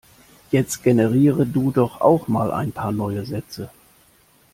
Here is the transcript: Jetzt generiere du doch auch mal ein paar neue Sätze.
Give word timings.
Jetzt 0.49 0.81
generiere 0.81 1.45
du 1.45 1.69
doch 1.69 2.01
auch 2.01 2.27
mal 2.27 2.49
ein 2.51 2.71
paar 2.71 2.91
neue 2.91 3.23
Sätze. 3.23 3.69